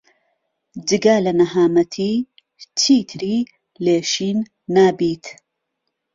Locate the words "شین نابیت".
4.11-5.25